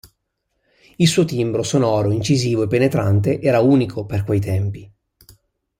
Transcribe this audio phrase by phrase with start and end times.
[0.95, 4.91] Il suo timbro sonoro incisivo e penetrante era unico per quei tempi.